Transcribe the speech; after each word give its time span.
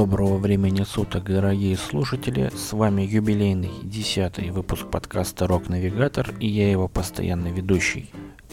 Доброго 0.00 0.38
времени 0.38 0.82
суток, 0.82 1.24
дорогие 1.24 1.76
слушатели! 1.76 2.50
С 2.56 2.72
вами 2.72 3.02
юбилейный 3.02 3.70
десятый 3.82 4.48
выпуск 4.48 4.86
подкаста 4.86 5.46
«Рок-навигатор» 5.46 6.34
и 6.40 6.46
я 6.46 6.70
его 6.70 6.88
постоянный 6.88 7.52
ведущий. 7.52 8.08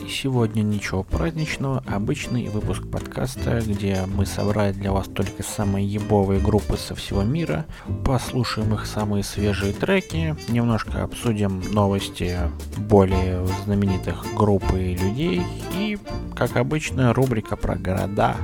Сегодня 0.05 0.61
ничего 0.61 1.04
праздничного, 1.04 1.84
обычный 1.88 2.48
выпуск 2.50 2.84
подкаста, 2.89 3.61
где 3.66 4.04
мы 4.05 4.25
собрали 4.25 4.71
для 4.71 4.91
вас 4.91 5.07
только 5.07 5.41
самые 5.41 5.88
ебовые 5.88 6.39
группы 6.39 6.77
со 6.77 6.93
всего 6.93 7.23
мира, 7.23 7.66
послушаем 8.05 8.73
их 8.75 8.86
самые 8.86 9.23
свежие 9.23 9.73
треки, 9.73 10.36
немножко 10.49 11.03
обсудим 11.03 11.62
новости 11.72 12.38
более 12.77 13.45
знаменитых 13.66 14.25
групп 14.36 14.63
и 14.73 14.95
людей. 14.95 15.41
И, 15.75 15.98
как 16.36 16.58
обычно, 16.58 17.14
рубрика 17.14 17.55
про 17.55 17.75
города, 17.75 18.36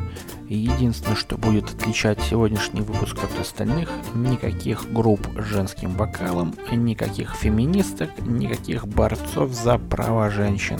единственное, 0.49 1.15
что 1.15 1.37
будет 1.37 1.65
отличать 1.73 2.19
сегодняшний 2.21 2.81
выпуск 2.81 3.17
от 3.23 3.39
остальных, 3.39 3.89
никаких 4.13 4.91
групп 4.91 5.27
с 5.39 5.43
женским 5.45 5.91
вокалом, 5.91 6.55
никаких 6.71 7.35
феминисток, 7.35 8.09
никаких 8.25 8.87
борцов 8.87 9.51
за 9.51 9.77
права 9.77 10.29
женщин. 10.29 10.79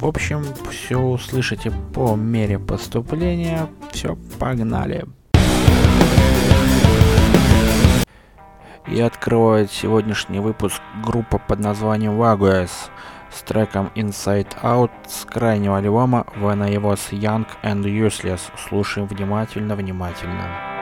В 0.00 0.06
общем, 0.06 0.42
все 0.70 0.96
услышите 0.96 1.70
по 1.92 2.16
мере 2.16 2.58
поступления. 2.58 3.68
Все, 3.92 4.16
погнали. 4.38 5.04
И 8.86 8.98
открывает 8.98 9.70
сегодняшний 9.70 10.40
выпуск 10.40 10.80
группа 11.04 11.36
под 11.36 11.60
названием 11.60 12.12
Vagues 12.12 12.70
с 13.30 13.42
треком 13.42 13.92
Inside 13.94 14.48
Out 14.62 14.90
с 15.06 15.26
крайнего 15.26 15.76
альбома 15.76 16.26
When 16.36 16.64
I 16.64 16.76
Was 16.76 17.10
Young 17.10 17.46
and 17.62 17.82
Useless. 17.82 18.40
Слушаем 18.56 19.06
внимательно, 19.06 19.76
внимательно. 19.76 20.79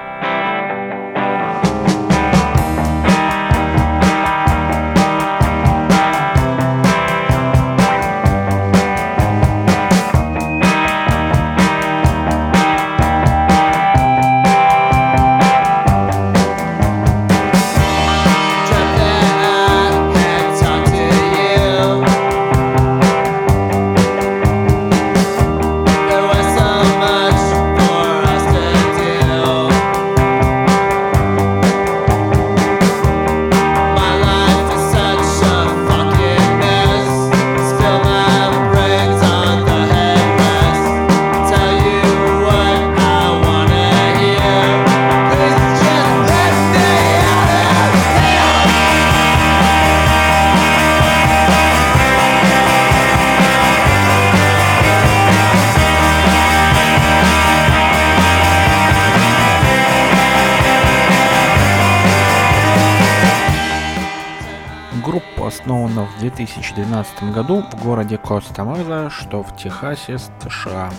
Основана 65.59 66.07
в 66.07 66.21
2012 66.21 67.33
году 67.33 67.63
в 67.63 67.83
городе 67.83 68.17
Коста-Маза, 68.17 69.11
что 69.11 69.43
в 69.43 69.57
Техасе, 69.57 70.19
США. 70.19 70.91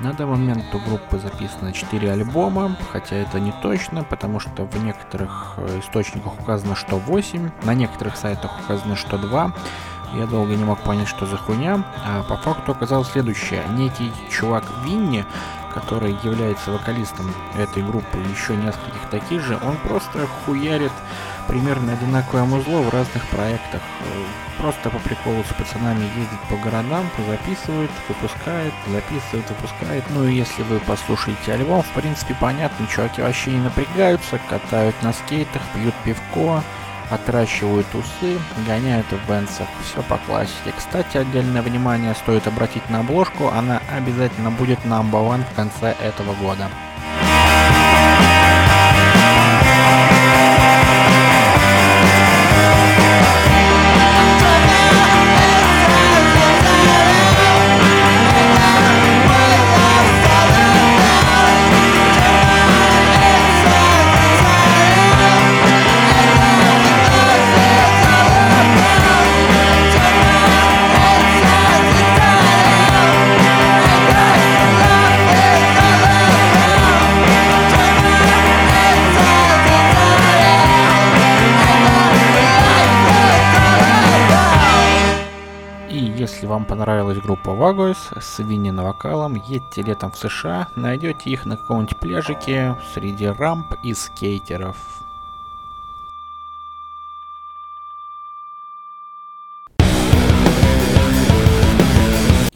На 0.00 0.12
данный 0.12 0.36
момент 0.36 0.64
у 0.74 0.78
группы 0.78 1.18
записано 1.18 1.72
4 1.72 2.12
альбома, 2.12 2.76
хотя 2.92 3.16
это 3.16 3.40
не 3.40 3.52
точно, 3.62 4.04
потому 4.04 4.40
что 4.40 4.64
в 4.64 4.84
некоторых 4.84 5.54
э, 5.56 5.80
источниках 5.80 6.38
указано, 6.40 6.76
что 6.76 6.96
8, 6.96 7.50
на 7.64 7.74
некоторых 7.74 8.16
сайтах 8.16 8.52
указано, 8.64 8.96
что 8.96 9.18
2. 9.18 9.52
Я 10.14 10.26
долго 10.26 10.54
не 10.54 10.64
мог 10.64 10.80
понять, 10.80 11.08
что 11.08 11.26
за 11.26 11.36
хуйня, 11.36 11.84
а 12.04 12.22
по 12.22 12.36
факту 12.36 12.72
оказалось 12.72 13.08
следующее. 13.08 13.62
Некий 13.70 14.12
чувак 14.30 14.64
Винни, 14.84 15.24
который 15.72 16.16
является 16.22 16.70
вокалистом 16.70 17.32
этой 17.56 17.82
группы, 17.82 18.18
еще 18.30 18.54
нескольких 18.56 19.08
таких 19.10 19.40
же, 19.42 19.58
он 19.62 19.76
просто 19.88 20.26
хуярит 20.44 20.92
примерно 21.48 21.92
одинаковое 21.92 22.44
музло 22.44 22.82
в 22.82 22.90
разных 22.90 23.26
проектах. 23.28 23.80
Просто 24.58 24.90
по 24.90 24.98
приколу 24.98 25.42
с 25.44 25.54
пацанами 25.54 26.04
ездит 26.04 26.40
по 26.48 26.56
городам, 26.56 27.08
записывает, 27.28 27.90
выпускает, 28.08 28.72
записывает, 28.88 29.48
выпускает. 29.48 30.04
Ну 30.10 30.24
и 30.26 30.34
если 30.34 30.62
вы 30.62 30.78
послушаете 30.80 31.54
альбом, 31.54 31.82
в 31.82 31.90
принципе 31.90 32.36
понятно, 32.38 32.86
чуваки 32.86 33.22
вообще 33.22 33.50
не 33.50 33.60
напрягаются, 33.60 34.38
катают 34.48 34.94
на 35.02 35.12
скейтах, 35.12 35.62
пьют 35.74 35.94
пивко, 36.04 36.62
отращивают 37.10 37.86
усы, 37.94 38.38
гоняют 38.66 39.06
в 39.10 39.28
бенсах. 39.28 39.66
Все 39.84 40.02
по 40.02 40.18
классике. 40.18 40.72
Кстати, 40.76 41.16
отдельное 41.16 41.62
внимание 41.62 42.14
стоит 42.14 42.46
обратить 42.46 42.88
на 42.88 43.00
обложку, 43.00 43.48
она 43.48 43.80
обязательно 43.94 44.50
будет 44.50 44.78
number 44.84 45.26
one 45.26 45.44
в 45.50 45.54
конце 45.54 45.96
этого 46.00 46.34
года. 46.34 46.68
Вам 86.52 86.66
понравилась 86.66 87.18
группа 87.18 87.52
Вагойс 87.52 88.10
с 88.14 88.38
Винни 88.40 88.70
вокалом, 88.70 89.36
едьте 89.36 89.80
летом 89.80 90.12
в 90.12 90.18
США, 90.18 90.68
найдете 90.76 91.30
их 91.30 91.46
на 91.46 91.56
каком-нибудь 91.56 91.96
пляжике 91.96 92.76
среди 92.92 93.26
рамп 93.26 93.72
и 93.82 93.94
скейтеров. 93.94 94.76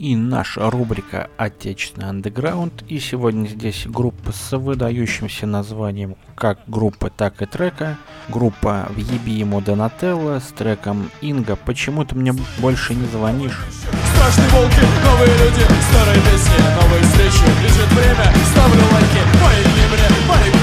И 0.06 0.14
наша 0.14 0.70
рубрика 0.70 1.30
«Отечественный 1.36 2.10
андеграунд». 2.10 2.84
И 2.86 3.00
сегодня 3.00 3.48
здесь 3.48 3.86
группа 3.86 4.30
с 4.30 4.56
выдающимся 4.56 5.46
названием 5.46 6.14
как 6.36 6.60
группы, 6.68 7.10
так 7.10 7.42
и 7.42 7.46
трека. 7.46 7.98
Группа 8.28 8.86
«Въеби 8.90 9.32
ему 9.32 9.60
Донателло» 9.60 10.38
с 10.38 10.52
треком 10.52 11.10
«Инга, 11.22 11.56
почему 11.56 12.04
ты 12.04 12.14
мне 12.14 12.32
больше 12.58 12.94
не 12.94 13.06
звонишь?» 13.06 13.58
Страшные 14.14 14.48
волки, 14.50 14.80
новые 15.04 15.32
люди, 15.38 15.66
старые 15.90 16.22
песни, 16.22 16.54
новые 16.80 17.02
встречи 17.02 17.42
Лежит 17.64 17.90
время, 17.90 18.32
ставлю 18.52 18.82
лайки, 18.92 19.20
маякни 19.42 19.86
мне, 19.90 20.28
маякни 20.28 20.55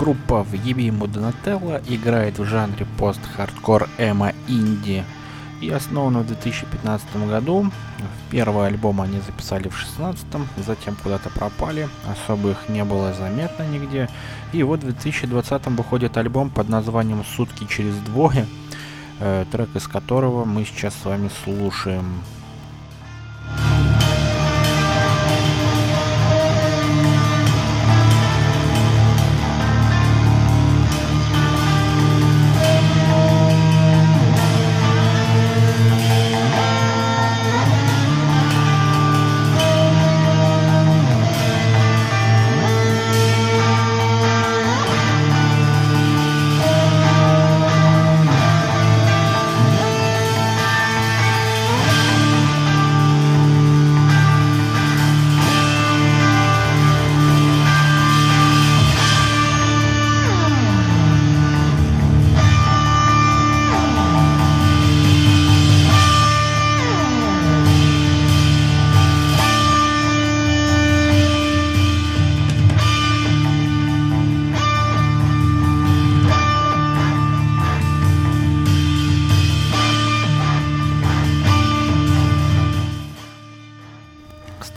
Группа 0.00 0.42
в 0.42 0.54
Ебиму 0.54 1.06
Донателло 1.08 1.82
играет 1.86 2.38
в 2.38 2.44
жанре 2.46 2.86
пост-хардкор 2.96 3.86
эмо 3.98 4.32
инди 4.48 5.04
и 5.60 5.68
основана 5.68 6.20
в 6.20 6.26
2015 6.26 7.28
году. 7.28 7.70
Первый 8.30 8.68
альбом 8.68 9.02
они 9.02 9.20
записали 9.20 9.68
в 9.68 9.76
2016, 9.76 10.24
затем 10.66 10.96
куда-то 11.02 11.28
пропали, 11.28 11.86
особо 12.10 12.52
их 12.52 12.70
не 12.70 12.82
было 12.82 13.12
заметно 13.12 13.64
нигде. 13.64 14.08
И 14.54 14.62
вот 14.62 14.80
в 14.80 14.84
2020 14.84 15.66
выходит 15.66 16.16
альбом 16.16 16.48
под 16.48 16.70
названием 16.70 17.22
«Сутки 17.36 17.66
через 17.66 17.94
двое», 17.96 18.46
э, 19.18 19.44
трек 19.52 19.68
из 19.76 19.86
которого 19.86 20.46
мы 20.46 20.64
сейчас 20.64 20.94
с 20.94 21.04
вами 21.04 21.28
слушаем. 21.44 22.22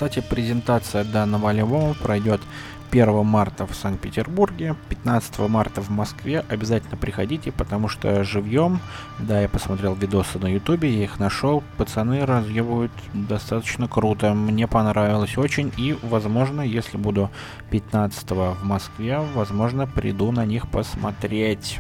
Кстати, 0.03 0.19
презентация 0.19 1.05
данного 1.05 1.51
альбома 1.51 1.93
пройдет 1.93 2.41
1 2.91 3.25
марта 3.25 3.65
в 3.65 3.73
Санкт-Петербурге, 3.73 4.75
15 4.89 5.39
марта 5.47 5.79
в 5.79 5.89
Москве. 5.91 6.43
Обязательно 6.49 6.97
приходите, 6.97 7.53
потому 7.53 7.87
что 7.87 8.21
живьем, 8.25 8.81
да, 9.17 9.39
я 9.39 9.47
посмотрел 9.47 9.95
видосы 9.95 10.39
на 10.39 10.47
ютубе, 10.47 10.89
я 10.93 11.05
их 11.05 11.19
нашел, 11.19 11.63
пацаны 11.77 12.25
разъебывают 12.25 12.91
достаточно 13.13 13.87
круто, 13.87 14.33
мне 14.33 14.67
понравилось 14.67 15.37
очень, 15.37 15.71
и, 15.77 15.97
возможно, 16.01 16.59
если 16.59 16.97
буду 16.97 17.31
15 17.69 18.31
в 18.31 18.57
Москве, 18.61 19.21
возможно, 19.35 19.87
приду 19.87 20.33
на 20.33 20.45
них 20.45 20.69
посмотреть. 20.69 21.79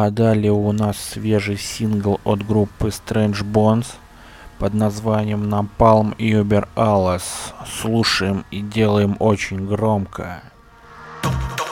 А 0.00 0.10
далее 0.12 0.52
у 0.52 0.70
нас 0.70 0.96
свежий 0.96 1.56
сингл 1.56 2.20
от 2.22 2.46
группы 2.46 2.86
Strange 2.86 3.42
Bones 3.42 3.86
под 4.60 4.72
названием 4.72 5.52
Napalm 5.52 6.16
Uber 6.18 6.68
Alice. 6.76 7.52
Слушаем 7.66 8.44
и 8.52 8.60
делаем 8.60 9.16
очень 9.18 9.66
громко. 9.66 10.40
Группа 11.24 11.67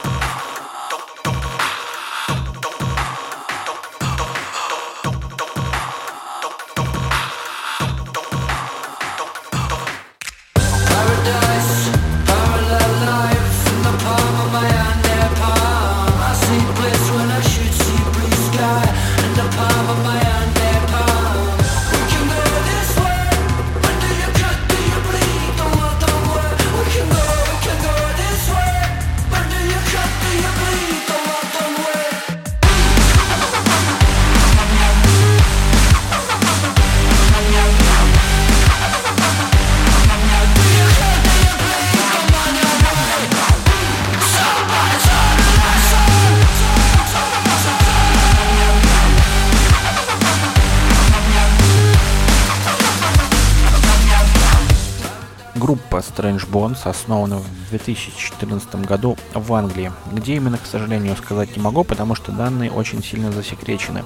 Strange 56.37 56.49
Bones 56.49 56.87
основана 56.87 57.37
в 57.37 57.69
2014 57.69 58.75
году 58.85 59.17
в 59.33 59.53
Англии, 59.53 59.91
где 60.11 60.35
именно, 60.35 60.57
к 60.57 60.65
сожалению, 60.65 61.15
сказать 61.15 61.55
не 61.55 61.61
могу, 61.61 61.83
потому 61.83 62.15
что 62.15 62.31
данные 62.31 62.71
очень 62.71 63.03
сильно 63.03 63.31
засекречены. 63.31 64.03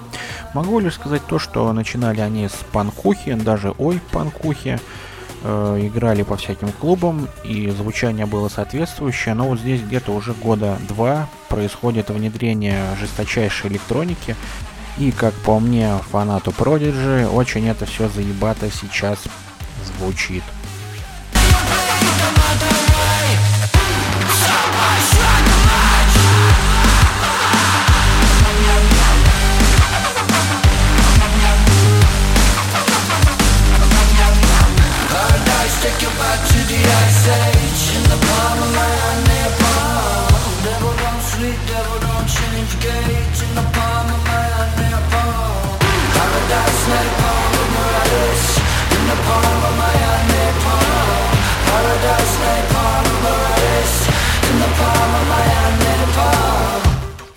Могу 0.53 0.79
лишь 0.79 0.95
сказать 0.95 1.21
то, 1.27 1.39
что 1.39 1.71
начинали 1.73 2.21
они 2.21 2.47
с 2.47 2.57
панкухи, 2.71 3.33
даже 3.33 3.73
ой 3.77 4.01
панкухи, 4.11 4.79
э, 5.43 5.79
играли 5.81 6.23
по 6.23 6.37
всяким 6.37 6.71
клубам, 6.71 7.27
и 7.43 7.69
звучание 7.69 8.25
было 8.25 8.49
соответствующее, 8.49 9.33
но 9.33 9.47
вот 9.47 9.59
здесь 9.59 9.81
где-то 9.81 10.11
уже 10.11 10.33
года 10.33 10.77
два 10.87 11.29
происходит 11.49 12.09
внедрение 12.09 12.83
жесточайшей 12.99 13.69
электроники, 13.71 14.35
и, 14.97 15.11
как 15.11 15.33
по 15.33 15.59
мне, 15.59 15.97
фанату 16.11 16.51
Prodigy, 16.51 17.25
очень 17.27 17.67
это 17.67 17.85
все 17.85 18.09
заебато 18.09 18.69
сейчас 18.69 19.19
звучит. 19.97 20.43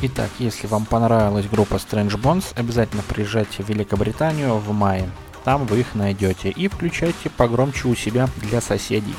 Итак, 0.07 0.29
если 0.39 0.67
вам 0.67 0.85
понравилась 0.85 1.47
группа 1.47 1.77
Strange 1.77 2.21
Bones, 2.21 2.45
обязательно 2.57 3.03
приезжайте 3.09 3.63
в 3.63 3.71
Великобританию 3.71 4.57
в 4.57 4.71
мае. 4.71 5.09
Там 5.45 5.65
вы 5.65 5.81
их 5.81 5.95
найдете 5.95 6.51
и 6.51 6.69
включайте 6.69 7.31
погромче 7.31 7.89
у 7.89 7.95
себя 7.95 8.29
для 8.37 8.61
соседей. 8.61 9.15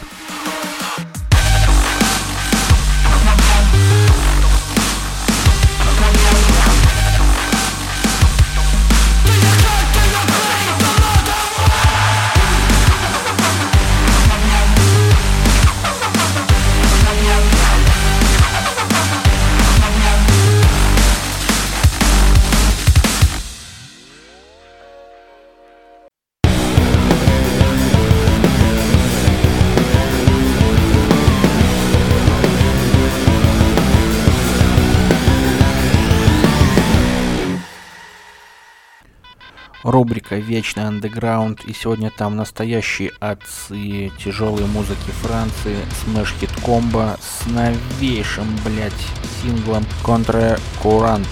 Рубрика 39.86 40.38
«Вечный 40.38 40.86
андеграунд», 40.86 41.64
и 41.64 41.74
сегодня 41.74 42.10
там 42.10 42.36
настоящие 42.36 43.12
отцы 43.20 44.12
тяжелой 44.18 44.66
музыки 44.66 45.12
Франции, 45.22 45.78
Smash 46.04 46.34
Hit 46.42 46.52
Combo 46.66 47.18
с 47.22 47.46
новейшим, 47.46 48.48
блять, 48.66 48.94
синглом 49.42 49.86
«Contre 50.04 50.60
Courant». 50.84 51.28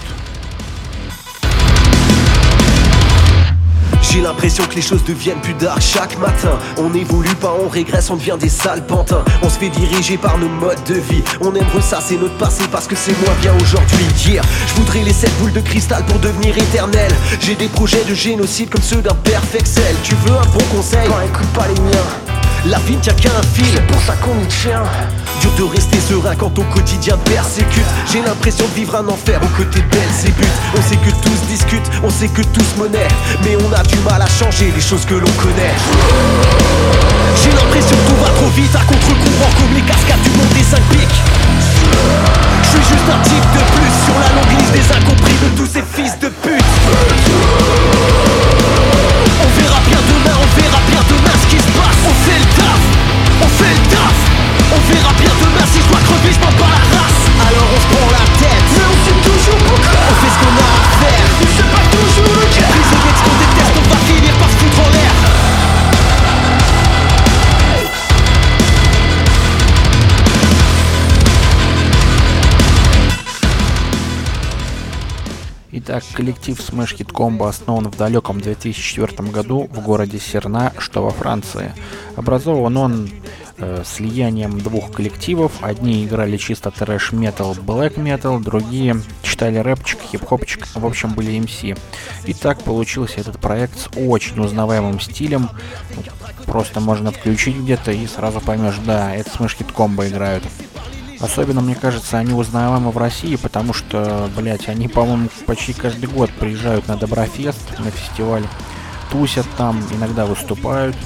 J'ai 4.14 4.20
l'impression 4.20 4.64
que 4.66 4.76
les 4.76 4.80
choses 4.80 5.02
deviennent 5.02 5.40
plus 5.40 5.54
dark 5.54 5.80
chaque 5.80 6.16
matin. 6.20 6.56
On 6.76 6.90
n'évolue 6.90 7.34
pas, 7.34 7.52
on 7.60 7.68
régresse, 7.68 8.10
on 8.10 8.14
devient 8.14 8.36
des 8.38 8.48
sales. 8.48 8.84
On 9.42 9.48
se 9.48 9.58
fait 9.58 9.70
diriger 9.70 10.16
par 10.16 10.38
nos 10.38 10.48
modes 10.48 10.84
de 10.86 10.94
vie. 10.94 11.24
On 11.40 11.52
aime 11.52 11.66
ressasser 11.74 12.16
notre 12.16 12.38
passé 12.38 12.62
parce 12.70 12.86
que 12.86 12.94
c'est 12.94 13.18
moins 13.24 13.34
bien 13.40 13.52
aujourd'hui. 13.60 14.06
Hier, 14.24 14.44
je 14.68 14.74
voudrais 14.74 15.02
les 15.02 15.12
sept 15.12 15.36
boules 15.40 15.52
de 15.52 15.60
cristal 15.60 16.06
pour 16.06 16.20
devenir 16.20 16.56
éternel. 16.56 17.10
J'ai 17.40 17.56
des 17.56 17.66
projets 17.66 18.04
de 18.04 18.14
génocide 18.14 18.70
comme 18.70 18.82
ceux 18.82 19.02
d'un 19.02 19.16
perfectel. 19.16 19.96
Tu 20.04 20.14
veux 20.14 20.36
un 20.36 20.46
bon 20.46 20.64
conseil? 20.76 21.08
Quand 21.08 21.20
écoute 21.20 21.52
pas 21.52 21.66
les 21.66 21.80
miens. 21.80 22.43
La 22.66 22.78
vie 22.78 22.96
tient 22.96 23.12
qu'à 23.12 23.28
un 23.28 23.42
fil. 23.42 23.80
Pour 23.88 24.00
ça 24.00 24.14
qu'on 24.14 24.40
y 24.42 24.46
tient. 24.46 24.82
Dur 25.40 25.50
de 25.58 25.64
rester 25.64 25.98
serein 26.00 26.34
quand 26.34 26.58
au 26.58 26.62
quotidien 26.62 27.18
persécute. 27.18 27.84
J'ai 28.10 28.22
l'impression 28.22 28.64
de 28.66 28.74
vivre 28.74 28.96
un 28.96 29.06
enfer 29.08 29.38
aux 29.42 29.56
côtés 29.56 29.80
de 29.80 29.86
belles 29.88 30.32
buts 30.32 30.46
On 30.76 30.82
sait 30.82 30.96
que 30.96 31.10
tous 31.22 31.46
discutent, 31.48 31.90
on 32.02 32.08
sait 32.08 32.28
que 32.28 32.40
tous 32.40 32.76
monnaie 32.78 33.08
Mais 33.44 33.56
on 33.56 33.72
a 33.72 33.82
du 33.82 33.98
mal 33.98 34.22
à 34.22 34.26
changer 34.26 34.72
les 34.74 34.80
choses 34.80 35.04
que 35.04 35.14
l'on 35.14 35.30
connaît. 35.36 35.74
J'ai 37.42 37.50
l'impression 37.50 37.96
que 37.96 38.08
tout 38.08 38.16
va 38.22 38.30
trop 38.30 38.48
vite 38.56 38.74
à 38.74 38.80
contre-courant 38.80 39.50
Comme 39.58 39.74
les 39.74 39.82
cascades 39.82 40.22
du 40.22 40.30
monde 40.30 40.48
des 40.54 40.62
5 40.62 40.80
pics 40.88 41.20
Je 42.62 42.68
suis 42.68 42.84
juste 42.88 43.08
un 43.12 43.20
type 43.28 43.48
de 43.52 43.62
plus 43.76 43.94
sur 44.06 44.16
la 44.20 44.30
longue 44.40 44.58
liste 44.58 44.72
des 44.72 44.96
incompris 44.96 45.36
de 45.42 45.48
tous 45.58 45.66
ces 45.66 45.82
fils 45.82 46.18
de 46.18 46.28
pute 46.28 47.93
Итак, 75.86 76.04
коллектив 76.14 76.58
Smash 76.58 76.96
Hit 76.96 77.12
Combo 77.12 77.46
основан 77.46 77.90
в 77.90 77.96
далеком 77.96 78.40
2004 78.40 79.28
году 79.28 79.68
в 79.70 79.80
городе 79.80 80.18
Серна, 80.18 80.72
что 80.78 81.02
во 81.02 81.10
Франции. 81.10 81.72
Образован 82.16 82.76
он 82.76 83.10
э, 83.58 83.82
слиянием 83.84 84.60
двух 84.60 84.92
коллективов. 84.92 85.52
Одни 85.60 86.04
играли 86.04 86.36
чисто 86.36 86.70
трэш 86.70 87.12
метал, 87.12 87.52
black 87.54 87.96
metal, 87.96 88.42
другие 88.42 89.00
читали 89.22 89.58
рэпчик, 89.58 90.00
хип-хопчик, 90.00 90.66
в 90.74 90.86
общем 90.86 91.14
были 91.14 91.38
MC. 91.38 91.78
И 92.26 92.34
так 92.34 92.62
получился 92.62 93.20
этот 93.20 93.38
проект 93.38 93.78
с 93.78 93.88
очень 93.96 94.40
узнаваемым 94.40 95.00
стилем. 95.00 95.50
Просто 96.46 96.80
можно 96.80 97.10
включить 97.10 97.56
где-то 97.56 97.90
и 97.90 98.06
сразу 98.06 98.40
поймешь, 98.40 98.78
да, 98.84 99.14
это 99.14 99.30
Smash 99.30 99.58
Hit 99.58 99.74
Combo 99.74 100.06
играют. 100.08 100.44
Особенно, 101.20 101.60
мне 101.60 101.74
кажется, 101.74 102.18
они 102.18 102.32
узнаваемы 102.32 102.90
в 102.90 102.98
России, 102.98 103.36
потому 103.36 103.72
что, 103.72 104.28
блять, 104.36 104.68
они, 104.68 104.88
по-моему, 104.88 105.28
почти 105.46 105.72
каждый 105.72 106.06
год 106.06 106.30
приезжают 106.38 106.86
на 106.88 106.96
Доброфест, 106.96 107.78
на 107.78 107.90
фестиваль, 107.90 108.46
тусят 109.10 109.46
там, 109.56 109.82
иногда 109.92 110.26
выступают. 110.26 110.96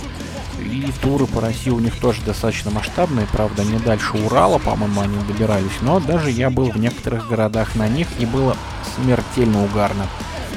И 0.71 0.93
туры 1.01 1.27
по 1.27 1.41
России 1.41 1.71
у 1.71 1.79
них 1.79 1.97
тоже 1.97 2.21
достаточно 2.23 2.71
масштабные, 2.71 3.27
правда, 3.33 3.65
не 3.65 3.79
дальше 3.79 4.19
Урала, 4.19 4.59
по-моему, 4.59 5.01
они 5.01 5.17
добирались, 5.27 5.81
но 5.81 5.99
даже 5.99 6.31
я 6.31 6.51
был 6.51 6.71
в 6.71 6.77
некоторых 6.77 7.29
городах 7.29 7.75
на 7.75 7.89
них, 7.89 8.07
и 8.19 8.27
было 8.27 8.55
смертельно 8.95 9.65
угарно. 9.65 10.07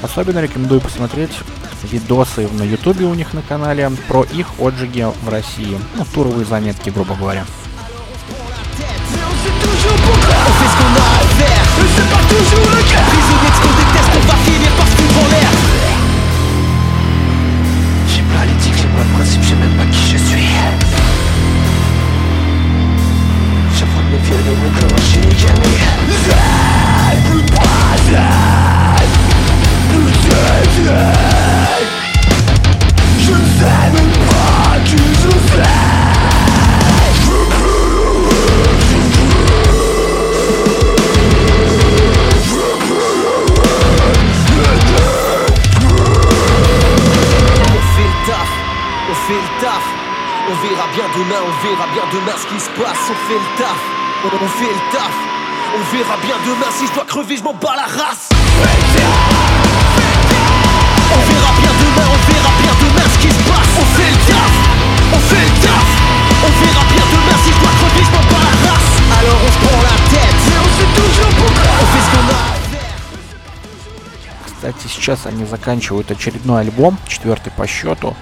Особенно 0.02 0.40
рекомендую 0.40 0.80
посмотреть 0.80 1.32
видосы 1.84 2.46
на 2.52 2.62
ютубе 2.62 3.06
у 3.06 3.14
них 3.14 3.32
на 3.32 3.42
канале 3.42 3.90
про 4.08 4.24
их 4.24 4.48
отжиги 4.58 5.06
в 5.22 5.28
России, 5.28 5.78
ну, 5.96 6.04
туровые 6.04 6.44
заметки, 6.44 6.90
грубо 6.90 7.14
говоря. 7.14 7.44
A 10.24 10.44
à 11.04 11.28
faire 11.38 11.62
Mais 12.92 13.11
pas 19.02 19.08
le 19.08 19.14
principe, 19.16 19.42
je 19.42 19.48
sais 19.48 19.54
même 19.54 19.76
pas 19.76 19.84
qui 19.86 20.12
je 20.12 20.16
suis. 20.16 20.48
J'apprends 23.76 24.02
de 24.02 24.06
mes 24.10 24.18
vieux 24.18 24.36
de 24.36 24.50
mon 24.50 24.70
corps, 24.78 24.88
de 24.88 25.32
de 29.82 30.08
Je 33.18 33.32
sais 33.32 33.86
même 33.92 34.14
pas 34.28 35.01
on 54.24 54.48
fait 54.48 54.70
le 54.70 54.92
taf 54.92 55.14
On 55.74 55.96
verra 55.96 56.16
bien 56.18 56.36
demain 56.46 56.70
si 56.70 56.86
je 56.86 56.92
dois 56.92 57.04
crever, 57.04 57.36
je 57.36 57.42
m'en 57.42 57.54
bats 57.54 57.74
la 57.74 57.86
race 57.86 58.28
On 61.10 61.20
verra 61.32 61.52
bien 61.60 61.72
demain, 61.82 62.06
on 62.06 62.20
verra 62.30 62.50
bien 62.62 62.74
demain 62.80 63.06
ce 63.12 63.18
qui 63.18 63.28
se 63.28 63.42
passe 63.50 63.70
On 63.80 63.84
fait 63.96 64.10
le 64.10 64.20
taf, 64.30 64.52
on 65.12 65.18
fait 65.18 65.42
le 65.42 65.54
taf 65.66 65.88
On 66.44 66.50
verra 66.62 66.84
bien 66.92 67.04
demain 67.10 67.36
si 67.42 67.50
je 67.50 67.58
dois 67.60 67.74
crever, 67.78 68.04
je 68.06 68.10
m'en 68.12 68.24
bats 68.30 68.44
la 68.46 68.54
race 68.70 68.90
Alors 69.18 69.38
on 69.42 69.50
se 69.50 69.58
prend 69.66 69.82
la 69.82 69.96
tête, 70.10 70.38
mais 70.46 70.58
on 70.62 70.70
sait 70.78 70.90
toujours 71.00 71.32
pourquoi 71.38 71.70
On 71.82 71.86
fait 71.86 72.04
ce 72.04 72.10
qu'on 72.14 72.26
a 72.28 72.42
Кстати, 74.46 74.86
сейчас 74.86 75.26
они 75.26 75.44
заканчивают 75.44 76.12
очередной 76.12 76.60
альбом, 76.60 76.96
четвертый 77.08 77.50
по 77.50 77.66
счету. 77.66 78.14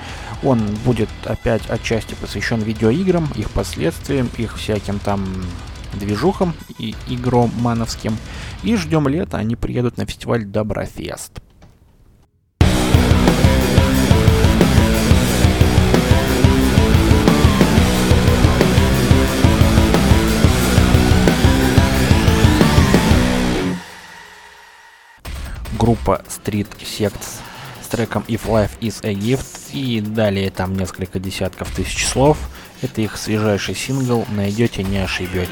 Он 0.42 0.58
будет 0.86 1.10
опять 1.26 1.68
отчасти 1.68 2.14
посвящен 2.14 2.62
видеоиграм, 2.62 3.28
их 3.34 3.50
последствиям, 3.50 4.30
их 4.38 4.56
всяким 4.56 4.98
там 5.00 5.22
движухам 5.94 6.54
и 6.78 6.94
игром 7.08 7.50
мановским. 7.58 8.16
И 8.62 8.76
ждем 8.76 9.08
лета, 9.08 9.38
они 9.38 9.56
приедут 9.56 9.96
на 9.96 10.06
фестиваль 10.06 10.44
Доброфест. 10.44 11.40
Группа 25.78 26.22
Street 26.28 26.68
Sects 26.78 27.40
треком 27.90 28.24
If 28.28 28.46
Life 28.46 28.78
is 28.80 29.04
a 29.04 29.12
Gift 29.12 29.72
и 29.72 30.00
далее 30.00 30.50
там 30.50 30.74
несколько 30.74 31.18
десятков 31.18 31.74
тысяч 31.74 32.06
слов. 32.06 32.38
Это 32.82 33.02
их 33.02 33.16
свежайший 33.16 33.74
сингл, 33.74 34.24
найдете, 34.30 34.82
не 34.82 34.98
ошибетесь. 34.98 35.50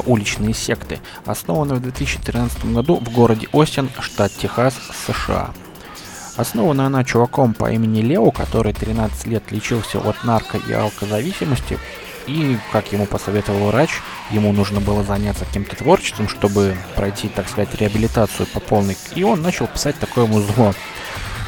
Уличные 0.00 0.54
секты, 0.54 0.98
основана 1.26 1.74
в 1.74 1.80
2013 1.80 2.64
году 2.66 2.96
в 2.96 3.10
городе 3.10 3.48
Остин, 3.52 3.90
штат 4.00 4.32
Техас, 4.32 4.74
США. 5.06 5.50
Основана 6.36 6.86
она 6.86 7.04
чуваком 7.04 7.54
по 7.54 7.70
имени 7.70 8.00
Лео, 8.00 8.30
который 8.30 8.72
13 8.72 9.26
лет 9.26 9.50
лечился 9.50 9.98
от 9.98 10.16
нарко- 10.24 10.62
и 10.68 10.72
алкозависимости, 10.72 11.78
и, 12.26 12.58
как 12.72 12.92
ему 12.92 13.06
посоветовал 13.06 13.68
врач, 13.68 13.90
ему 14.30 14.52
нужно 14.52 14.80
было 14.80 15.02
заняться 15.02 15.44
каким-то 15.44 15.76
творчеством, 15.76 16.28
чтобы 16.28 16.76
пройти, 16.94 17.28
так 17.28 17.48
сказать, 17.48 17.74
реабилитацию 17.74 18.46
по 18.46 18.60
полной. 18.60 18.96
И 19.14 19.22
он 19.22 19.42
начал 19.42 19.66
писать 19.66 19.98
такое 19.98 20.26
музло. 20.26 20.74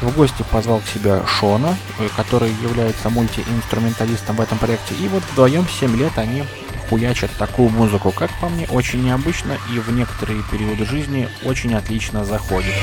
В 0.01 0.15
гости 0.15 0.43
позвал 0.51 0.79
к 0.79 0.87
себе 0.87 1.21
Шона, 1.25 1.77
э, 1.99 2.09
который 2.17 2.51
является 2.61 3.09
мультиинструменталистом 3.09 4.35
в 4.35 4.41
этом 4.41 4.57
проекте. 4.57 4.95
И 4.95 5.07
вот 5.07 5.23
вдвоем 5.31 5.65
7 5.67 5.95
лет 5.95 6.17
они 6.17 6.43
хуячат 6.93 7.31
такую 7.39 7.69
музыку, 7.69 8.11
как 8.11 8.29
по 8.39 8.49
мне, 8.49 8.67
очень 8.67 9.03
необычно 9.03 9.57
и 9.73 9.79
в 9.79 9.91
некоторые 9.91 10.43
периоды 10.51 10.85
жизни 10.85 11.27
очень 11.43 11.73
отлично 11.73 12.23
заходит. 12.23 12.75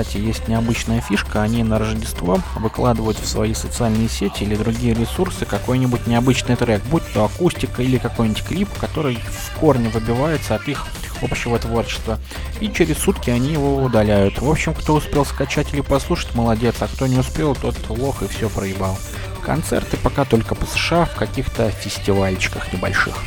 Кстати, 0.00 0.16
есть 0.16 0.48
необычная 0.48 1.02
фишка. 1.02 1.42
Они 1.42 1.62
на 1.62 1.78
Рождество 1.78 2.40
выкладывают 2.56 3.18
в 3.18 3.26
свои 3.26 3.52
социальные 3.52 4.08
сети 4.08 4.44
или 4.44 4.56
другие 4.56 4.94
ресурсы 4.94 5.44
какой-нибудь 5.44 6.06
необычный 6.06 6.56
трек, 6.56 6.82
будь 6.84 7.02
то 7.12 7.26
акустика 7.26 7.82
или 7.82 7.98
какой-нибудь 7.98 8.42
клип, 8.42 8.68
который 8.80 9.16
в 9.16 9.58
корне 9.58 9.90
выбивается 9.90 10.54
от 10.54 10.66
их 10.68 10.86
общего 11.20 11.58
творчества. 11.58 12.18
И 12.60 12.72
через 12.72 12.96
сутки 12.96 13.28
они 13.28 13.52
его 13.52 13.82
удаляют. 13.82 14.40
В 14.40 14.48
общем, 14.48 14.72
кто 14.72 14.94
успел 14.94 15.26
скачать 15.26 15.74
или 15.74 15.82
послушать, 15.82 16.34
молодец, 16.34 16.76
а 16.80 16.86
кто 16.86 17.06
не 17.06 17.18
успел, 17.18 17.54
тот 17.54 17.76
лох 17.90 18.22
и 18.22 18.28
все 18.28 18.48
проебал. 18.48 18.96
Концерты 19.42 19.98
пока 19.98 20.24
только 20.24 20.54
по 20.54 20.64
США 20.64 21.04
в 21.04 21.14
каких-то 21.14 21.70
фестивальчиках 21.70 22.72
небольших. 22.72 23.22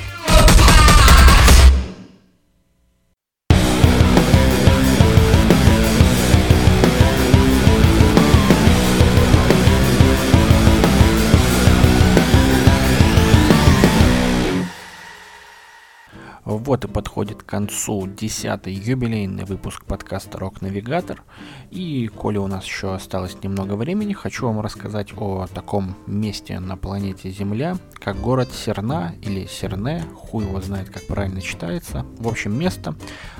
Вот 16.73 16.85
и 16.85 16.87
подходит 16.87 17.43
к 17.43 17.45
концу 17.45 18.07
десятый 18.07 18.73
юбилейный 18.73 19.45
выпуск 19.45 19.85
подкаста 19.85 20.39
«Рок 20.39 20.61
Навигатор». 20.61 21.21
И, 21.69 22.07
коли 22.07 22.39
у 22.39 22.47
нас 22.47 22.65
еще 22.65 22.95
осталось 22.95 23.37
немного 23.43 23.75
времени, 23.75 24.13
хочу 24.13 24.47
вам 24.47 24.59
рассказать 24.59 25.13
о 25.15 25.45
таком 25.45 25.95
месте 26.07 26.59
на 26.59 26.75
планете 26.75 27.29
Земля, 27.29 27.77
как 27.93 28.19
город 28.19 28.51
Серна 28.51 29.13
или 29.21 29.45
Серне, 29.45 30.03
хуй 30.15 30.45
его 30.45 30.61
знает, 30.61 30.89
как 30.89 31.05
правильно 31.05 31.41
читается. 31.41 32.07
В 32.17 32.27
общем, 32.27 32.57
место, 32.57 32.95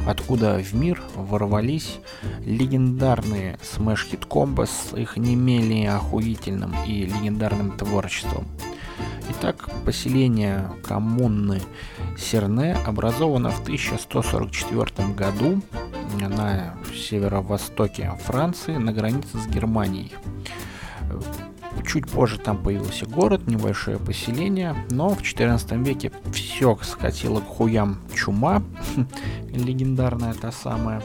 откуда 0.06 0.60
в 0.60 0.76
мир 0.76 1.02
ворвались 1.15 1.98
легендарные 2.46 3.58
Smash 3.63 4.12
Hit 4.12 4.28
Combo 4.28 4.67
с 4.67 4.96
их 4.96 5.17
не 5.17 5.36
менее 5.36 5.96
охуительным 5.96 6.76
и 6.86 7.06
легендарным 7.06 7.72
творчеством. 7.72 8.46
Итак, 9.29 9.69
поселение 9.86 10.69
коммуны 10.83 11.62
Серне 12.17 12.75
образовано 12.75 13.51
в 13.51 13.62
1144 13.62 15.13
году 15.13 15.62
на 16.19 16.75
северо-востоке 16.93 18.12
Франции 18.23 18.75
на 18.75 18.91
границе 18.91 19.38
с 19.38 19.47
Германией. 19.47 20.12
Чуть 21.86 22.09
позже 22.09 22.38
там 22.38 22.57
появился 22.57 23.05
город, 23.05 23.47
небольшое 23.47 23.97
поселение, 23.97 24.75
но 24.89 25.09
в 25.09 25.21
14 25.21 25.71
веке 25.86 26.12
все 26.31 26.77
скатило 26.81 27.39
к 27.39 27.45
хуям 27.45 27.99
чума, 28.15 28.63
легендарная 29.49 30.33
та 30.33 30.51
самая. 30.51 31.01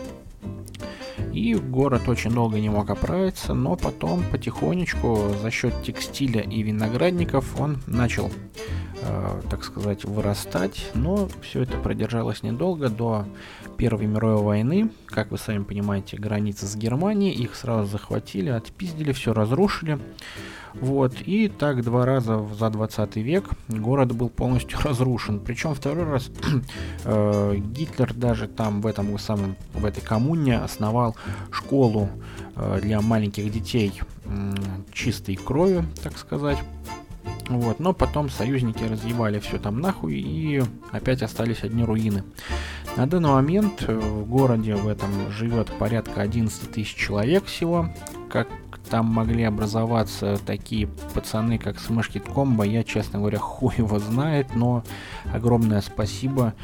И 1.33 1.55
город 1.55 2.09
очень 2.09 2.31
долго 2.31 2.59
не 2.59 2.71
мог 2.71 2.91
оправиться, 2.91 3.55
но 3.55 3.77
потом 3.77 4.23
потихонечку 4.31 5.35
за 5.41 5.51
счет 5.51 5.73
текстиля 5.83 6.41
и 6.41 6.62
виноградников 6.62 7.61
он 7.61 7.79
начал, 7.87 8.31
так 9.51 9.64
сказать, 9.64 10.05
вырастать. 10.05 10.90
Но 10.94 11.29
все 11.42 11.62
это 11.62 11.79
продержалось 11.79 12.42
недолго 12.42 12.88
до 12.88 13.27
Первой 13.77 14.07
мировой 14.07 14.42
войны. 14.42 14.90
Как 15.07 15.31
вы 15.31 15.38
сами 15.38 15.62
понимаете, 15.62 16.16
границы 16.16 16.66
с 16.66 16.77
Германией, 16.77 17.35
их 17.35 17.55
сразу 17.55 17.88
захватили, 17.88 18.51
отпиздили, 18.51 19.12
все 19.12 19.33
разрушили. 19.33 19.99
Вот, 20.75 21.14
и 21.25 21.49
так 21.49 21.83
два 21.83 22.05
раза 22.05 22.47
за 22.59 22.71
20 22.71 23.16
век 23.16 23.49
город 23.68 24.14
был 24.14 24.29
полностью 24.29 24.79
разрушен. 24.85 25.40
Причем 25.40 25.75
второй 25.75 26.05
раз 26.05 26.31
э, 27.05 27.57
Гитлер 27.57 28.14
даже 28.14 28.49
там 28.49 28.81
в 28.81 28.87
этом 28.87 29.18
самом, 29.18 29.57
в 29.73 29.85
этой 29.85 30.01
коммуне 30.01 30.59
основал 30.59 31.16
школу 31.51 32.09
э, 32.57 32.81
для 32.83 33.01
маленьких 33.01 33.51
детей 33.51 34.01
э, 34.25 34.55
чистой 34.92 35.37
крови, 35.37 35.85
так 36.03 36.18
сказать. 36.18 36.59
Вот, 37.49 37.81
но 37.81 37.95
потом 37.95 38.29
союзники 38.29 38.85
разъебали 38.85 39.39
все 39.39 39.59
там 39.59 39.81
нахуй 39.81 40.15
и 40.15 40.63
опять 40.93 41.23
остались 41.23 41.63
одни 41.63 41.83
руины. 41.83 42.25
На 42.97 43.07
данный 43.07 43.31
момент 43.31 43.85
э, 43.87 43.95
в 43.99 44.29
городе 44.29 44.75
в 44.75 44.87
этом 44.87 45.31
живет 45.31 45.69
порядка 45.79 46.21
11 46.21 46.71
тысяч 46.71 46.95
человек 46.95 47.47
всего. 47.47 47.89
Как 48.31 48.49
там 48.91 49.07
могли 49.07 49.45
образоваться 49.45 50.39
такие 50.45 50.89
пацаны, 51.15 51.59
как 51.59 51.77
Kid 51.77 52.27
Combo, 52.27 52.67
я, 52.67 52.85
честно 52.85 53.19
говоря, 53.19 53.39
хуй 53.39 53.75
его 53.79 53.99
знает, 53.99 54.55
но 54.55 54.85
огромное 55.33 55.81
спасибо 55.81 56.55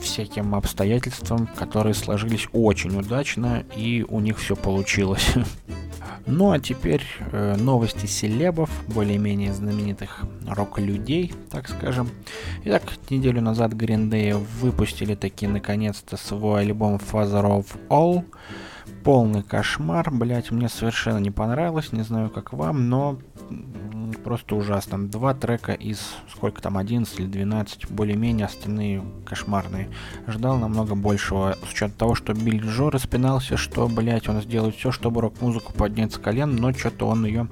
всяким 0.00 0.54
обстоятельствам, 0.54 1.46
которые 1.46 1.94
сложились 1.94 2.48
очень 2.52 2.98
удачно, 2.98 3.64
и 3.76 4.04
у 4.08 4.20
них 4.20 4.38
все 4.38 4.56
получилось. 4.56 5.34
Ну 6.26 6.52
а 6.52 6.58
теперь 6.58 7.04
э, 7.32 7.56
новости 7.56 8.06
селебов, 8.06 8.70
более-менее 8.88 9.52
знаменитых 9.52 10.24
рок-людей, 10.46 11.32
так 11.50 11.68
скажем. 11.68 12.10
Итак, 12.64 12.82
неделю 13.10 13.40
назад 13.40 13.72
Green 13.72 14.34
выпустили 14.60 15.14
таки 15.14 15.46
наконец-то 15.46 16.16
свой 16.16 16.62
альбом 16.62 16.96
Father 16.96 17.44
of 17.44 17.66
All 17.88 18.24
полный 19.02 19.42
кошмар, 19.42 20.10
блять, 20.10 20.50
мне 20.50 20.68
совершенно 20.68 21.18
не 21.18 21.30
понравилось, 21.30 21.92
не 21.92 22.02
знаю 22.02 22.30
как 22.30 22.52
вам, 22.52 22.88
но 22.88 23.18
просто 24.18 24.56
ужасно. 24.56 25.08
Два 25.08 25.34
трека 25.34 25.72
из, 25.72 26.00
сколько 26.30 26.60
там, 26.62 26.78
11 26.78 27.20
или 27.20 27.26
12, 27.26 27.90
более-менее 27.90 28.46
остальные 28.46 29.04
кошмарные. 29.24 29.90
Ждал 30.26 30.58
намного 30.58 30.94
большего, 30.94 31.56
с 31.66 31.72
учетом 31.72 31.92
того, 31.92 32.14
что 32.14 32.34
Билли 32.34 32.66
Джо 32.66 32.90
распинался, 32.90 33.56
что, 33.56 33.88
блять, 33.88 34.28
он 34.28 34.40
сделает 34.42 34.74
все, 34.74 34.92
чтобы 34.92 35.20
рок-музыку 35.20 35.72
поднять 35.72 36.12
с 36.12 36.18
колен, 36.18 36.56
но 36.56 36.72
что-то 36.72 37.06
он 37.06 37.24
ее 37.24 37.48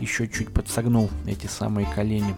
еще 0.00 0.28
чуть 0.28 0.52
подсогнул, 0.52 1.10
эти 1.26 1.46
самые 1.46 1.86
колени. 1.86 2.34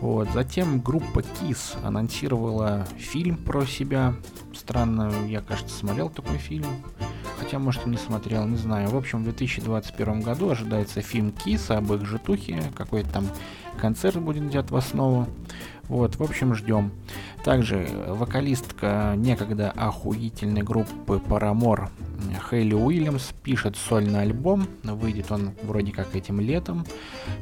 Вот. 0.00 0.28
Затем 0.34 0.80
группа 0.80 1.20
Kiss 1.20 1.78
анонсировала 1.84 2.86
фильм 2.98 3.36
про 3.36 3.64
себя. 3.64 4.14
Странно, 4.52 5.12
я, 5.28 5.40
кажется, 5.40 5.76
смотрел 5.76 6.10
такой 6.10 6.38
фильм. 6.38 6.66
Хотя, 7.42 7.58
может, 7.58 7.84
и 7.86 7.90
не 7.90 7.96
смотрел, 7.96 8.46
не 8.46 8.56
знаю. 8.56 8.90
В 8.90 8.96
общем, 8.96 9.18
в 9.18 9.24
2021 9.24 10.20
году 10.20 10.50
ожидается 10.50 11.00
фильм 11.00 11.34
Kiss 11.44 11.74
об 11.74 11.92
их 11.92 12.06
житухе. 12.06 12.62
Какой-то 12.76 13.08
там 13.10 13.26
концерт 13.80 14.16
будет 14.20 14.44
взят 14.44 14.70
в 14.70 14.76
основу. 14.76 15.26
Вот, 15.92 16.16
в 16.16 16.22
общем, 16.22 16.54
ждем. 16.54 16.90
Также 17.44 17.86
вокалистка 18.08 19.12
некогда 19.14 19.72
охуительной 19.72 20.62
группы 20.62 21.20
Paramore 21.28 21.90
Хейли 22.48 22.72
Уильямс 22.72 23.32
пишет 23.42 23.76
сольный 23.76 24.22
альбом, 24.22 24.66
выйдет 24.84 25.30
он 25.30 25.50
вроде 25.64 25.92
как 25.92 26.16
этим 26.16 26.40
летом, 26.40 26.86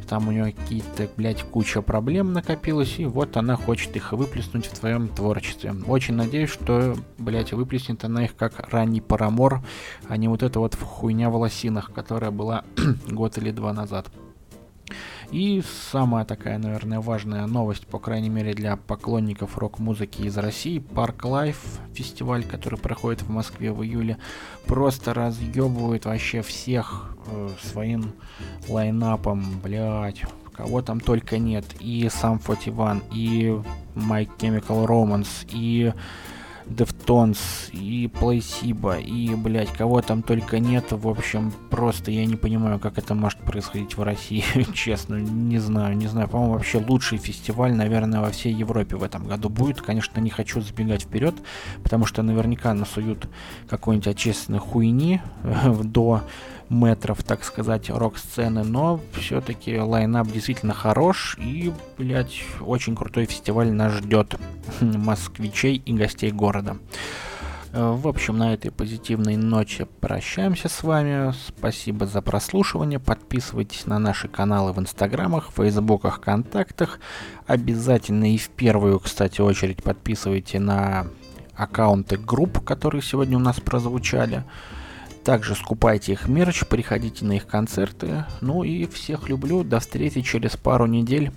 там 0.09 0.27
у 0.27 0.33
нее 0.33 0.53
какие-то, 0.53 1.09
блядь, 1.17 1.45
куча 1.45 1.81
проблем 1.81 2.33
накопилось, 2.33 2.99
и 2.99 3.05
вот 3.05 3.37
она 3.37 3.55
хочет 3.55 3.95
их 3.95 4.13
выплеснуть 4.13 4.67
в 4.67 4.77
своем 4.77 5.07
творчестве. 5.07 5.73
Очень 5.87 6.15
надеюсь, 6.15 6.51
что, 6.51 6.97
блядь, 7.19 7.53
выплеснет 7.53 8.05
она 8.05 8.25
их 8.25 8.35
как 8.35 8.69
ранний 8.73 9.01
Paramore, 9.01 9.63
а 10.09 10.17
не 10.17 10.27
вот 10.27 10.43
эта 10.43 10.59
вот 10.59 10.75
хуйня 10.75 11.31
в 11.31 11.37
лосинах, 11.37 11.93
которая 11.93 12.33
была 12.33 12.65
год 13.09 13.39
или 13.39 13.53
два 13.53 13.73
назад. 13.73 14.09
И 15.31 15.63
самая 15.93 16.25
такая, 16.25 16.59
наверное, 16.59 17.01
важная 17.01 17.47
новость, 17.47 17.87
по 17.87 18.01
крайней 18.01 18.29
мере 18.29 18.53
для 18.53 18.77
поклонников 18.77 19.57
рок-музыки 19.59 20.23
из 20.23 20.37
России, 20.37 20.81
Park 20.81 21.25
Live 21.25 21.79
фестиваль, 21.95 22.45
который 22.45 22.79
проходит 22.79 23.23
в 23.23 23.31
Москве 23.31 23.73
в 23.73 23.85
июле, 23.85 24.19
просто 24.67 25.15
разъебывает 25.15 26.05
вообще 26.05 26.43
всех 26.43 27.17
э, 27.27 27.49
своим 27.63 28.13
лайнапом, 28.69 29.61
блять, 29.63 30.25
кого 30.53 30.83
там 30.83 30.99
только 30.99 31.39
нет, 31.39 31.65
и 31.79 32.09
сам 32.11 32.41
41, 32.41 33.03
и 33.13 33.57
My 33.95 34.29
Chemical 34.39 34.85
Romance, 34.85 35.47
и 35.53 35.93
Deftones, 36.71 37.71
и 37.73 38.07
Placebo, 38.07 39.03
и, 39.03 39.35
блядь, 39.35 39.73
кого 39.73 40.01
там 40.03 40.23
только 40.23 40.61
нет. 40.61 40.87
В 40.93 41.09
общем, 41.09 41.53
просто 41.69 42.13
я 42.13 42.25
не 42.25 42.37
понимаю, 42.37 42.79
как 42.79 42.97
это 42.97 43.15
может 43.15 43.41
происходить 43.41 43.97
в 43.97 44.03
России, 44.03 44.45
честно, 44.75 45.17
не 45.17 45.59
знаю, 45.59 45.97
не 45.97 46.07
знаю. 46.07 46.29
По-моему, 46.29 46.55
вообще 46.55 46.79
лучший 46.79 47.19
фестиваль, 47.19 47.75
наверное, 47.75 48.21
во 48.21 48.31
всей 48.31 48.55
Европе 48.55 48.97
в 48.97 49.03
этом 49.03 49.27
году 49.27 49.49
будет. 49.49 49.83
Конечно, 49.83 50.21
не 50.21 50.31
хочу 50.31 50.61
забегать 50.61 51.03
вперед, 51.03 51.35
потому 51.83 52.07
что 52.07 52.23
наверняка 52.23 52.73
насуют 52.73 53.29
какой-нибудь 53.69 54.07
отечественной 54.07 54.61
хуйни 54.61 55.21
до 55.83 56.23
метров, 56.71 57.23
так 57.23 57.45
сказать, 57.45 57.91
рок-сцены, 57.91 58.65
но 58.65 59.01
все-таки 59.13 59.79
лайнап 59.79 60.29
действительно 60.29 60.73
хорош 60.73 61.37
и, 61.39 61.73
блядь, 61.99 62.43
очень 62.61 62.97
крутой 62.97 63.27
фестиваль 63.27 63.71
нас 63.73 63.93
ждет 63.93 64.37
москвичей 64.81 65.83
и 65.85 65.93
гостей 65.93 66.31
города. 66.31 66.79
Э, 67.73 67.93
в 67.93 68.09
общем, 68.09 68.39
на 68.39 68.55
этой 68.55 68.71
позитивной 68.71 69.37
ноте 69.37 69.87
прощаемся 69.87 70.69
с 70.69 70.83
вами. 70.83 71.33
Спасибо 71.49 72.07
за 72.07 72.23
прослушивание. 72.23 72.99
Подписывайтесь 72.99 73.87
на 73.87 73.99
наши 73.99 74.29
каналы 74.29 74.73
в 74.73 74.79
инстаграмах, 74.79 75.51
фейсбуках, 75.51 76.21
контактах. 76.21 77.01
Обязательно 77.47 78.33
и 78.33 78.39
в 78.39 78.49
первую, 78.49 78.99
кстати, 79.01 79.41
очередь 79.41 79.83
подписывайте 79.83 80.59
на 80.59 81.07
аккаунты 81.55 82.17
групп, 82.17 82.65
которые 82.65 83.03
сегодня 83.03 83.37
у 83.37 83.41
нас 83.41 83.61
прозвучали. 83.61 84.45
Также 85.25 85.55
скупайте 85.55 86.13
их 86.13 86.29
мерч, 86.29 86.65
приходите 86.65 87.25
на 87.25 87.33
их 87.33 87.47
концерты. 87.47 88.25
Ну 88.41 88.65
и 88.65 88.87
всех 88.87 89.29
люблю. 89.29 89.63
До 89.63 89.81
встречи 89.81 90.23
через 90.23 90.57
пару 90.57 90.87
недель. 90.87 91.31